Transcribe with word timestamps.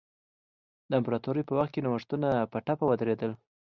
د 0.89 0.91
امپراتورۍ 0.99 1.43
په 1.45 1.53
وخت 1.57 1.71
کې 1.73 1.83
نوښتونه 1.85 2.29
په 2.51 2.57
ټپه 2.65 2.85
ودرېدل. 2.87 3.31